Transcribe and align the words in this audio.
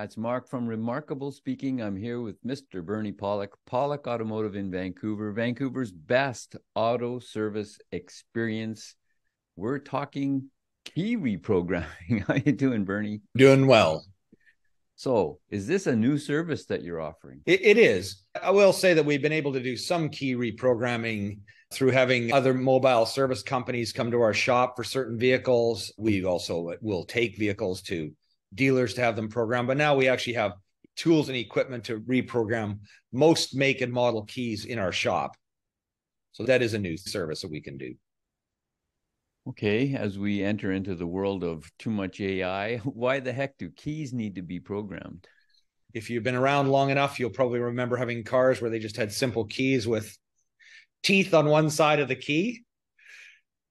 Uh, 0.00 0.04
it's 0.04 0.16
Mark 0.16 0.48
from 0.48 0.66
Remarkable 0.66 1.30
Speaking. 1.30 1.82
I'm 1.82 1.94
here 1.96 2.22
with 2.22 2.42
Mr. 2.42 2.82
Bernie 2.82 3.12
Pollock, 3.12 3.54
Pollock 3.66 4.06
Automotive 4.06 4.56
in 4.56 4.70
Vancouver, 4.70 5.30
Vancouver's 5.30 5.92
best 5.92 6.56
auto 6.74 7.18
service 7.18 7.78
experience. 7.92 8.94
We're 9.56 9.78
talking 9.78 10.48
key 10.86 11.18
reprogramming. 11.18 12.24
How 12.26 12.34
you 12.34 12.52
doing, 12.52 12.84
Bernie? 12.86 13.20
Doing 13.36 13.66
well. 13.66 14.06
So, 14.96 15.38
is 15.50 15.66
this 15.66 15.86
a 15.86 15.94
new 15.94 16.16
service 16.16 16.64
that 16.66 16.82
you're 16.82 17.00
offering? 17.00 17.42
It, 17.44 17.60
it 17.60 17.76
is. 17.76 18.22
I 18.42 18.52
will 18.52 18.72
say 18.72 18.94
that 18.94 19.04
we've 19.04 19.20
been 19.20 19.32
able 19.32 19.52
to 19.52 19.60
do 19.60 19.76
some 19.76 20.08
key 20.08 20.34
reprogramming 20.34 21.40
through 21.74 21.90
having 21.90 22.32
other 22.32 22.54
mobile 22.54 23.04
service 23.04 23.42
companies 23.42 23.92
come 23.92 24.10
to 24.12 24.22
our 24.22 24.34
shop 24.34 24.76
for 24.76 24.84
certain 24.84 25.18
vehicles. 25.18 25.92
We 25.98 26.24
also 26.24 26.70
uh, 26.70 26.76
will 26.80 27.04
take 27.04 27.36
vehicles 27.36 27.82
to 27.82 28.12
dealers 28.54 28.94
to 28.94 29.00
have 29.00 29.16
them 29.16 29.28
programmed, 29.28 29.68
but 29.68 29.76
now 29.76 29.94
we 29.94 30.08
actually 30.08 30.34
have 30.34 30.52
tools 30.96 31.28
and 31.28 31.36
equipment 31.36 31.84
to 31.84 32.00
reprogram 32.00 32.78
most 33.12 33.54
make 33.54 33.80
and 33.80 33.92
model 33.92 34.24
keys 34.24 34.64
in 34.64 34.78
our 34.78 34.92
shop. 34.92 35.36
So 36.32 36.44
that 36.44 36.62
is 36.62 36.74
a 36.74 36.78
new 36.78 36.96
service 36.96 37.42
that 37.42 37.50
we 37.50 37.60
can 37.60 37.78
do. 37.78 37.94
Okay, 39.48 39.94
as 39.94 40.18
we 40.18 40.42
enter 40.42 40.70
into 40.70 40.94
the 40.94 41.06
world 41.06 41.42
of 41.42 41.70
too 41.78 41.90
much 41.90 42.20
AI, 42.20 42.76
why 42.84 43.20
the 43.20 43.32
heck 43.32 43.56
do 43.58 43.70
keys 43.70 44.12
need 44.12 44.34
to 44.34 44.42
be 44.42 44.60
programmed? 44.60 45.26
If 45.92 46.08
you've 46.08 46.22
been 46.22 46.36
around 46.36 46.68
long 46.68 46.90
enough, 46.90 47.18
you'll 47.18 47.30
probably 47.30 47.58
remember 47.58 47.96
having 47.96 48.22
cars 48.22 48.60
where 48.60 48.70
they 48.70 48.78
just 48.78 48.96
had 48.96 49.12
simple 49.12 49.46
keys 49.46 49.88
with 49.88 50.16
teeth 51.02 51.34
on 51.34 51.46
one 51.46 51.70
side 51.70 51.98
of 51.98 52.08
the 52.08 52.14
key. 52.14 52.62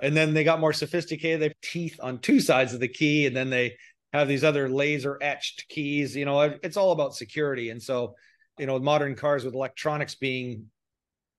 And 0.00 0.16
then 0.16 0.34
they 0.34 0.44
got 0.44 0.60
more 0.60 0.72
sophisticated. 0.72 1.40
They 1.40 1.46
have 1.46 1.60
teeth 1.62 2.00
on 2.02 2.18
two 2.18 2.40
sides 2.40 2.74
of 2.74 2.80
the 2.80 2.88
key, 2.88 3.26
and 3.26 3.36
then 3.36 3.48
they 3.48 3.76
have 4.12 4.28
these 4.28 4.44
other 4.44 4.68
laser 4.68 5.18
etched 5.20 5.68
keys. 5.68 6.14
You 6.14 6.24
know, 6.24 6.40
it's 6.40 6.76
all 6.76 6.92
about 6.92 7.14
security. 7.14 7.70
And 7.70 7.82
so, 7.82 8.14
you 8.58 8.66
know, 8.66 8.78
modern 8.78 9.14
cars 9.14 9.44
with 9.44 9.54
electronics 9.54 10.14
being 10.14 10.66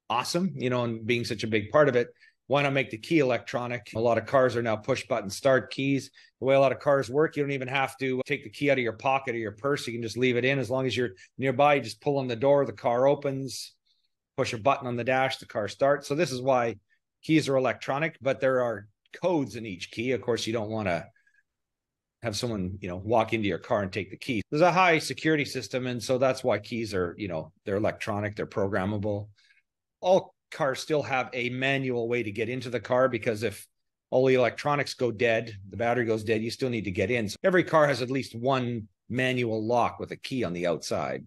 awesome, 0.10 0.54
you 0.56 0.70
know, 0.70 0.84
and 0.84 1.06
being 1.06 1.26
such 1.26 1.44
a 1.44 1.48
big 1.48 1.70
part 1.70 1.90
of 1.90 1.96
it, 1.96 2.08
why 2.48 2.62
not 2.62 2.74
make 2.74 2.90
the 2.90 2.98
key 2.98 3.20
electronic? 3.20 3.92
A 3.96 4.00
lot 4.00 4.18
of 4.18 4.26
cars 4.26 4.56
are 4.56 4.62
now 4.62 4.76
push 4.76 5.08
button 5.08 5.30
start 5.30 5.72
keys. 5.72 6.12
The 6.40 6.46
way 6.46 6.56
a 6.56 6.60
lot 6.60 6.72
of 6.72 6.80
cars 6.80 7.10
work, 7.10 7.38
you 7.38 7.44
don't 7.44 7.52
even 7.52 7.70
have 7.70 7.98
to 7.98 8.22
take 8.26 8.44
the 8.44 8.50
key 8.50 8.70
out 8.70 8.78
of 8.78 8.84
your 8.84 8.94
pocket 8.94 9.36
or 9.36 9.40
your 9.40 9.54
purse. 9.54 9.88
You 9.88 9.94
can 9.94 10.02
just 10.02 10.18
leave 10.18 10.36
it 10.36 10.44
in 10.44 10.60
as 10.60 10.70
long 10.70 10.86
as 10.86 10.96
you're 10.96 11.12
nearby. 11.38 11.76
You 11.76 11.82
just 11.82 12.02
pull 12.02 12.18
on 12.18 12.28
the 12.28 12.36
door, 12.36 12.66
the 12.66 12.74
car 12.74 13.08
opens, 13.08 13.74
push 14.36 14.54
a 14.54 14.58
button 14.58 14.88
on 14.88 14.98
the 14.98 15.04
dash, 15.04 15.38
the 15.38 15.46
car 15.46 15.68
starts. 15.68 16.08
So 16.08 16.16
this 16.16 16.32
is 16.32 16.42
why 16.42 16.76
keys 17.24 17.48
are 17.48 17.56
electronic, 17.56 18.18
but 18.22 18.42
there 18.42 18.62
are 18.62 18.88
codes 19.22 19.56
in 19.56 19.66
each 19.66 19.92
key. 19.92 20.12
Of 20.12 20.22
course, 20.22 20.46
you 20.46 20.54
don't 20.54 20.70
want 20.70 20.90
to 20.90 21.06
have 22.24 22.38
someone, 22.38 22.78
you 22.80 22.88
know, 22.88 22.96
walk 22.96 23.34
into 23.34 23.50
your 23.50 23.58
car 23.58 23.84
and 23.84 23.92
take 23.92 24.10
the 24.10 24.18
key. 24.18 24.42
There's 24.50 24.62
a 24.62 24.72
high 24.72 24.98
security 24.98 25.44
system. 25.44 25.88
And 25.88 26.02
so 26.02 26.18
that's 26.18 26.42
why 26.42 26.58
keys 26.58 26.94
are, 26.94 27.14
you 27.18 27.28
know, 27.28 27.52
they're 27.66 27.76
electronic, 27.76 28.36
they're 28.36 28.48
programmable. 28.48 29.28
All 30.00 30.34
cars 30.50 30.80
still 30.80 31.04
have 31.04 31.30
a 31.34 31.50
manual 31.50 32.08
way 32.08 32.24
to 32.24 32.32
get 32.32 32.48
into 32.48 32.70
the 32.70 32.80
car 32.80 33.10
because 33.10 33.44
if 33.44 33.68
all 34.10 34.26
the 34.26 34.36
electronics 34.36 34.94
go 34.94 35.12
dead, 35.12 35.54
the 35.70 35.76
battery 35.76 36.06
goes 36.06 36.24
dead, 36.24 36.42
you 36.42 36.50
still 36.50 36.70
need 36.70 36.86
to 36.86 36.92
get 36.92 37.12
in. 37.12 37.28
So 37.28 37.36
every 37.44 37.64
car 37.64 37.88
has 37.88 38.02
at 38.02 38.10
least 38.10 38.36
one 38.36 38.88
manual 39.10 39.66
lock 39.66 40.00
with 40.00 40.12
a 40.12 40.18
key 40.18 40.46
on 40.46 40.54
the 40.54 40.66
outside. 40.66 41.26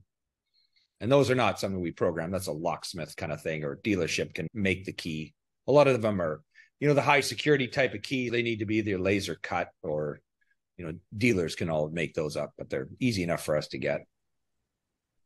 And 1.01 1.13
those 1.13 1.31
are 1.31 1.35
not 1.35 1.61
something 1.61 1.79
we 1.79 1.93
program. 1.93 2.31
That's 2.31 2.47
a 2.47 2.53
locksmith 2.53 3.17
kind 3.17 3.33
of 3.33 3.43
thing, 3.43 3.65
or 3.65 3.77
dealership 3.77 4.33
can 4.33 4.49
make 4.55 4.87
the 4.87 4.93
key. 4.93 5.35
A 5.67 5.73
lot 5.73 5.89
of 5.89 6.01
them 6.01 6.23
are, 6.23 6.41
you 6.81 6.89
know, 6.89 6.95
the 6.95 7.03
high 7.03 7.21
security 7.21 7.69
type 7.69 7.93
of 7.93 8.01
key. 8.01 8.31
They 8.31 8.43
need 8.43 8.61
to 8.61 8.67
be 8.67 8.77
either 8.77 8.99
laser 8.99 9.39
cut 9.43 9.69
or, 9.83 10.21
you 10.77 10.87
know, 10.87 10.93
dealers 11.17 11.55
can 11.55 11.71
all 11.71 11.89
make 11.89 12.15
those 12.15 12.37
up, 12.37 12.53
but 12.59 12.69
they're 12.69 12.89
easy 13.01 13.23
enough 13.23 13.45
for 13.45 13.57
us 13.57 13.69
to 13.69 13.79
get. 13.79 14.01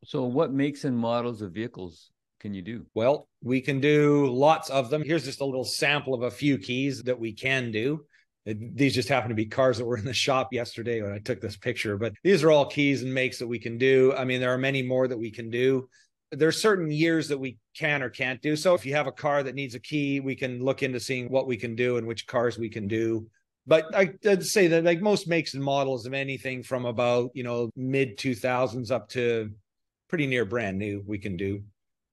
So, 0.05 0.25
what 0.25 0.53
makes 0.53 0.85
and 0.85 0.97
models 0.97 1.43
of 1.43 1.53
vehicles 1.53 2.11
can 2.41 2.55
you 2.55 2.63
do? 2.63 2.87
Well, 2.95 3.29
we 3.43 3.61
can 3.61 3.81
do 3.81 4.27
lots 4.27 4.71
of 4.71 4.91
them. 4.91 5.03
Here's 5.03 5.25
just 5.25 5.41
a 5.41 5.45
little 5.45 5.65
sample 5.65 6.15
of 6.15 6.23
a 6.23 6.31
few 6.31 6.59
keys 6.59 7.03
that 7.03 7.19
we 7.19 7.33
can 7.33 7.71
do. 7.71 8.05
Uh, 8.49 8.55
these 8.59 8.95
just 8.95 9.09
happen 9.09 9.29
to 9.29 9.35
be 9.35 9.45
cars 9.45 9.77
that 9.79 9.85
were 9.85 9.99
in 9.99 10.05
the 10.05 10.15
shop 10.15 10.53
yesterday 10.53 11.03
when 11.03 11.13
I 11.13 11.19
took 11.19 11.41
this 11.41 11.57
picture, 11.57 11.99
but 11.99 12.15
these 12.25 12.43
are 12.43 12.51
all 12.51 12.65
keys 12.65 13.03
and 13.03 13.13
makes 13.13 13.39
that 13.39 13.47
we 13.47 13.59
can 13.59 13.77
do. 13.77 14.15
I 14.17 14.25
mean, 14.25 14.41
there 14.41 14.55
are 14.55 14.59
many 14.59 14.83
more 14.83 15.07
that 15.07 15.19
we 15.19 15.31
can 15.31 15.51
do. 15.51 15.89
There's 16.33 16.63
certain 16.63 16.91
years 16.91 17.29
that 17.29 17.39
we 17.39 17.59
can 17.77 18.03
or 18.03 18.09
can't 18.09 18.41
do. 18.41 18.57
So 18.57 18.75
if 18.75 18.87
you 18.87 18.95
have 18.95 19.09
a 19.09 19.13
car 19.13 19.43
that 19.43 19.57
needs 19.57 19.75
a 19.75 19.81
key, 19.81 20.21
we 20.21 20.37
can 20.37 20.65
look 20.65 20.83
into 20.83 21.01
seeing 21.01 21.29
what 21.29 21.47
we 21.47 21.57
can 21.57 21.75
do 21.75 21.97
and 21.99 22.07
which 22.07 22.27
cars 22.27 22.57
we 22.57 22.71
can 22.71 22.87
do. 22.87 23.29
But 23.67 23.95
I, 23.95 24.15
would 24.25 24.45
say 24.45 24.67
that 24.69 24.85
like 24.85 25.01
most 25.01 25.29
makes 25.29 25.55
and 25.55 25.63
models 25.63 26.07
of 26.07 26.15
anything 26.15 26.63
from 26.63 26.87
about, 26.87 27.31
you 27.35 27.43
know, 27.43 27.71
mid 27.77 28.19
2000s 28.19 28.91
up 28.91 29.09
to 29.11 29.51
pretty 30.09 30.27
near 30.27 30.45
brand 30.45 30.79
new, 30.79 31.03
we 31.07 31.19
can 31.19 31.37
do. 31.37 31.63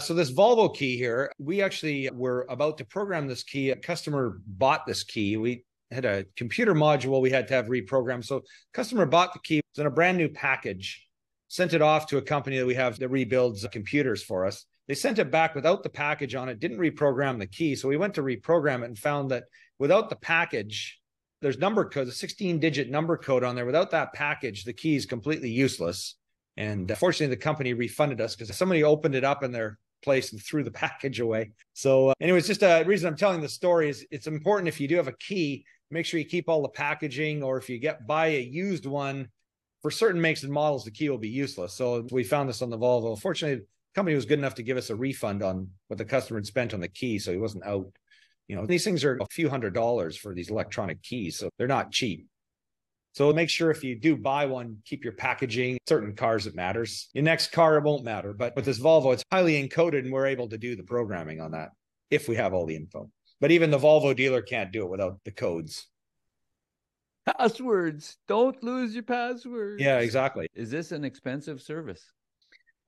So 0.01 0.13
this 0.13 0.31
Volvo 0.31 0.73
key 0.73 0.97
here, 0.97 1.31
we 1.39 1.61
actually 1.61 2.09
were 2.13 2.45
about 2.49 2.77
to 2.77 2.85
program 2.85 3.27
this 3.27 3.43
key. 3.43 3.71
A 3.71 3.75
customer 3.75 4.39
bought 4.45 4.85
this 4.85 5.03
key. 5.03 5.37
We 5.37 5.63
had 5.89 6.05
a 6.05 6.25
computer 6.35 6.75
module 6.75 7.21
we 7.21 7.31
had 7.31 7.47
to 7.47 7.53
have 7.55 7.67
reprogrammed. 7.67 8.25
So 8.25 8.43
customer 8.73 9.05
bought 9.05 9.33
the 9.33 9.39
key. 9.39 9.61
It's 9.71 9.79
in 9.79 9.87
a 9.87 9.91
brand 9.91 10.17
new 10.17 10.29
package, 10.29 11.07
sent 11.47 11.73
it 11.73 11.81
off 11.81 12.07
to 12.07 12.17
a 12.17 12.21
company 12.21 12.57
that 12.57 12.65
we 12.65 12.75
have 12.75 12.99
that 12.99 13.09
rebuilds 13.09 13.65
computers 13.71 14.21
for 14.23 14.45
us. 14.45 14.65
They 14.87 14.93
sent 14.93 15.19
it 15.19 15.31
back 15.31 15.55
without 15.55 15.83
the 15.83 15.89
package 15.89 16.35
on 16.35 16.47
it, 16.47 16.59
didn't 16.59 16.77
reprogram 16.79 17.39
the 17.39 17.47
key. 17.47 17.75
So 17.75 17.87
we 17.87 17.97
went 17.97 18.13
to 18.15 18.21
reprogram 18.21 18.83
it 18.83 18.85
and 18.85 18.97
found 18.97 19.31
that 19.31 19.45
without 19.79 20.09
the 20.09 20.15
package, 20.15 20.99
there's 21.41 21.57
number 21.57 21.85
code, 21.85 22.07
a 22.07 22.11
16 22.11 22.59
digit 22.59 22.89
number 22.89 23.17
code 23.17 23.43
on 23.43 23.55
there. 23.55 23.65
Without 23.65 23.91
that 23.91 24.13
package, 24.13 24.63
the 24.63 24.73
key 24.73 24.95
is 24.95 25.05
completely 25.05 25.49
useless. 25.49 26.15
And 26.57 26.91
fortunately, 26.97 27.35
the 27.35 27.41
company 27.41 27.73
refunded 27.73 28.19
us 28.19 28.35
because 28.35 28.55
somebody 28.55 28.83
opened 28.83 29.15
it 29.15 29.23
up 29.23 29.43
in 29.43 29.51
their 29.51 29.77
place 30.01 30.31
and 30.31 30.41
threw 30.41 30.63
the 30.63 30.71
package 30.85 31.19
away. 31.19 31.51
So, 31.73 32.09
uh, 32.09 32.13
anyways, 32.19 32.47
just 32.47 32.63
a 32.63 32.83
reason 32.85 33.07
I'm 33.07 33.17
telling 33.17 33.41
the 33.41 33.49
story 33.49 33.89
is 33.89 34.05
it's 34.11 34.27
important 34.27 34.67
if 34.67 34.79
you 34.81 34.87
do 34.87 34.95
have 34.95 35.07
a 35.07 35.13
key, 35.13 35.65
make 35.91 36.05
sure 36.05 36.19
you 36.19 36.25
keep 36.25 36.49
all 36.49 36.61
the 36.61 36.69
packaging, 36.69 37.43
or 37.43 37.57
if 37.57 37.69
you 37.69 37.77
get 37.79 38.07
buy 38.07 38.27
a 38.27 38.41
used 38.41 38.85
one 38.85 39.29
for 39.81 39.91
certain 39.91 40.19
makes 40.19 40.43
and 40.43 40.51
models, 40.51 40.83
the 40.83 40.91
key 40.91 41.09
will 41.09 41.17
be 41.19 41.29
useless. 41.29 41.73
So 41.73 42.05
we 42.11 42.23
found 42.23 42.49
this 42.49 42.61
on 42.61 42.69
the 42.69 42.77
Volvo. 42.77 43.19
Fortunately, 43.19 43.59
the 43.59 43.65
company 43.93 44.15
was 44.15 44.25
good 44.25 44.39
enough 44.39 44.55
to 44.55 44.63
give 44.63 44.77
us 44.77 44.89
a 44.89 44.95
refund 44.95 45.43
on 45.43 45.69
what 45.87 45.97
the 45.97 46.05
customer 46.05 46.39
had 46.39 46.47
spent 46.47 46.73
on 46.73 46.79
the 46.79 46.87
key, 46.87 47.19
so 47.19 47.31
he 47.31 47.37
wasn't 47.37 47.65
out. 47.65 47.87
You 48.47 48.55
know, 48.55 48.65
these 48.65 48.83
things 48.83 49.03
are 49.03 49.17
a 49.17 49.25
few 49.31 49.49
hundred 49.49 49.73
dollars 49.73 50.17
for 50.17 50.33
these 50.33 50.49
electronic 50.49 51.01
keys, 51.03 51.37
so 51.37 51.49
they're 51.57 51.67
not 51.67 51.91
cheap. 51.91 52.27
So 53.13 53.33
make 53.33 53.49
sure 53.49 53.71
if 53.71 53.83
you 53.83 53.99
do 53.99 54.15
buy 54.15 54.45
one, 54.45 54.77
keep 54.85 55.03
your 55.03 55.13
packaging. 55.13 55.79
Certain 55.87 56.15
cars, 56.15 56.45
it 56.45 56.55
matters. 56.55 57.09
Your 57.13 57.23
next 57.23 57.51
car, 57.51 57.77
it 57.77 57.83
won't 57.83 58.03
matter. 58.03 58.31
But 58.31 58.55
with 58.55 58.65
this 58.65 58.79
Volvo, 58.79 59.11
it's 59.11 59.23
highly 59.31 59.61
encoded 59.61 59.99
and 59.99 60.11
we're 60.11 60.27
able 60.27 60.47
to 60.49 60.57
do 60.57 60.75
the 60.75 60.83
programming 60.83 61.41
on 61.41 61.51
that 61.51 61.69
if 62.11 62.29
we 62.29 62.35
have 62.35 62.53
all 62.53 62.67
the 62.67 62.75
info. 62.75 63.09
But 63.41 63.49
even 63.51 63.71
the 63.71 63.79
Volvo 63.79 64.15
dealer 64.15 64.43
can't 64.43 64.71
do 64.71 64.83
it 64.83 64.89
without 64.89 65.19
the 65.25 65.31
codes. 65.31 65.87
Passwords. 67.25 68.17
Don't 68.27 68.61
lose 68.63 68.93
your 68.93 69.03
passwords. 69.03 69.81
Yeah, 69.81 69.97
exactly. 69.97 70.47
Is 70.53 70.69
this 70.69 70.91
an 70.91 71.03
expensive 71.03 71.59
service? 71.59 72.13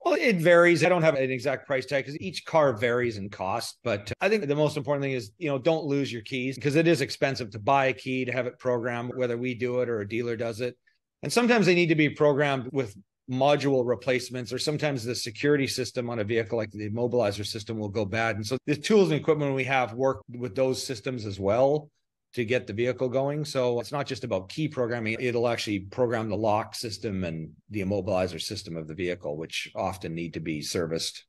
Well, 0.04 0.14
it 0.14 0.36
varies. 0.36 0.82
I 0.82 0.88
don't 0.88 1.02
have 1.02 1.14
an 1.14 1.30
exact 1.30 1.66
price 1.66 1.84
tag 1.84 2.06
because 2.06 2.18
each 2.20 2.44
car 2.46 2.72
varies 2.72 3.18
in 3.18 3.28
cost. 3.28 3.78
But 3.84 4.10
I 4.20 4.28
think 4.28 4.46
the 4.46 4.56
most 4.56 4.76
important 4.76 5.02
thing 5.02 5.12
is, 5.12 5.32
you 5.36 5.48
know, 5.48 5.58
don't 5.58 5.84
lose 5.84 6.10
your 6.10 6.22
keys 6.22 6.56
because 6.56 6.76
it 6.76 6.88
is 6.88 7.02
expensive 7.02 7.50
to 7.50 7.58
buy 7.58 7.86
a 7.86 7.92
key 7.92 8.24
to 8.24 8.32
have 8.32 8.46
it 8.46 8.58
programmed, 8.58 9.12
whether 9.14 9.36
we 9.36 9.54
do 9.54 9.80
it 9.80 9.88
or 9.90 10.00
a 10.00 10.08
dealer 10.08 10.36
does 10.36 10.62
it. 10.62 10.76
And 11.22 11.30
sometimes 11.30 11.66
they 11.66 11.74
need 11.74 11.90
to 11.90 11.94
be 11.94 12.08
programmed 12.08 12.70
with 12.72 12.96
module 13.30 13.86
replacements, 13.86 14.52
or 14.52 14.58
sometimes 14.58 15.04
the 15.04 15.14
security 15.14 15.66
system 15.66 16.10
on 16.10 16.18
a 16.18 16.24
vehicle, 16.24 16.58
like 16.58 16.70
the 16.72 16.90
immobilizer 16.90 17.46
system, 17.46 17.78
will 17.78 17.88
go 17.88 18.04
bad. 18.04 18.36
And 18.36 18.46
so 18.46 18.56
the 18.66 18.76
tools 18.76 19.10
and 19.10 19.20
equipment 19.20 19.54
we 19.54 19.64
have 19.64 19.92
work 19.92 20.22
with 20.28 20.56
those 20.56 20.84
systems 20.84 21.26
as 21.26 21.38
well 21.38 21.90
to 22.34 22.44
get 22.44 22.66
the 22.66 22.72
vehicle 22.72 23.08
going. 23.08 23.44
So 23.44 23.80
it's 23.80 23.92
not 23.92 24.06
just 24.06 24.24
about 24.24 24.48
key 24.48 24.68
programming, 24.68 25.16
it'll 25.18 25.48
actually 25.48 25.80
program 25.80 26.28
the 26.28 26.36
lock 26.36 26.74
system 26.74 27.24
and 27.24 27.50
the 27.70 27.80
immobilizer 27.80 28.40
system 28.40 28.76
of 28.76 28.86
the 28.86 28.94
vehicle, 28.94 29.36
which 29.36 29.70
often 29.74 30.14
need 30.14 30.34
to 30.34 30.40
be 30.40 30.62
serviced. 30.62 31.24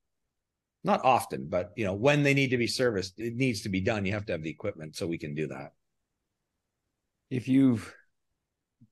Not 0.83 1.03
often, 1.03 1.47
but 1.47 1.71
you 1.75 1.85
know, 1.85 1.93
when 1.93 2.23
they 2.23 2.33
need 2.33 2.49
to 2.49 2.57
be 2.57 2.67
serviced, 2.67 3.19
it 3.19 3.35
needs 3.35 3.61
to 3.61 3.69
be 3.69 3.81
done. 3.81 4.05
You 4.05 4.13
have 4.13 4.25
to 4.27 4.33
have 4.33 4.43
the 4.43 4.49
equipment 4.49 4.95
so 4.95 5.07
we 5.07 5.17
can 5.17 5.35
do 5.35 5.47
that. 5.47 5.73
If 7.29 7.47
you've 7.47 7.93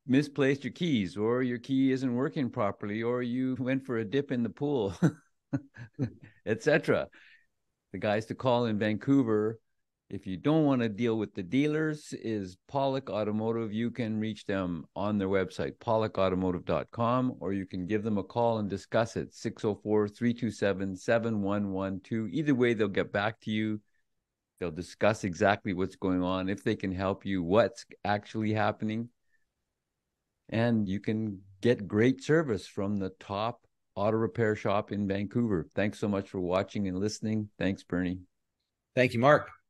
misplaced 0.07 0.63
your 0.63 0.73
keys 0.73 1.17
or 1.17 1.43
your 1.43 1.59
key 1.59 1.91
isn't 1.91 2.15
working 2.15 2.49
properly 2.49 3.03
or 3.03 3.21
you 3.21 3.55
went 3.59 3.85
for 3.85 3.97
a 3.97 4.05
dip 4.05 4.31
in 4.31 4.43
the 4.43 4.49
pool, 4.49 4.95
etc. 6.45 7.07
The 7.91 7.97
guys 7.97 8.25
to 8.27 8.35
call 8.35 8.65
in 8.65 8.79
Vancouver 8.79 9.59
if 10.09 10.25
you 10.25 10.37
don't 10.37 10.65
want 10.65 10.81
to 10.81 10.89
deal 10.89 11.17
with 11.17 11.35
the 11.35 11.43
dealers, 11.43 12.13
is 12.13 12.57
Pollock 12.67 13.09
Automotive. 13.11 13.71
You 13.71 13.91
can 13.91 14.19
reach 14.19 14.45
them 14.45 14.85
on 14.95 15.19
their 15.19 15.27
website, 15.27 15.77
pollockautomotive.com, 15.77 17.35
or 17.39 17.53
you 17.53 17.67
can 17.67 17.85
give 17.85 18.01
them 18.03 18.17
a 18.17 18.23
call 18.23 18.57
and 18.57 18.69
discuss 18.69 19.15
it, 19.15 19.33
604 19.33 20.07
327 20.07 20.95
7112. 20.95 22.29
Either 22.31 22.55
way, 22.55 22.73
they'll 22.73 22.87
get 22.87 23.11
back 23.11 23.39
to 23.41 23.51
you. 23.51 23.79
They'll 24.59 24.71
discuss 24.71 25.23
exactly 25.23 25.73
what's 25.73 25.95
going 25.95 26.23
on, 26.23 26.49
if 26.49 26.63
they 26.63 26.75
can 26.75 26.91
help 26.91 27.23
you, 27.23 27.43
what's 27.43 27.85
actually 28.03 28.53
happening. 28.53 29.09
And 30.49 30.89
you 30.89 30.99
can 30.99 31.41
get 31.61 31.87
great 31.87 32.23
service 32.23 32.65
from 32.65 32.97
the 32.97 33.11
top 33.19 33.61
auto 33.95 34.17
repair 34.17 34.55
shop 34.55 34.91
in 34.91 35.07
Vancouver. 35.07 35.67
Thanks 35.75 35.99
so 35.99 36.07
much 36.07 36.29
for 36.29 36.39
watching 36.39 36.87
and 36.87 36.97
listening. 36.97 37.49
Thanks, 37.59 37.83
Bernie. 37.83 38.21
Thank 38.95 39.13
you, 39.13 39.19
Mark. 39.19 39.58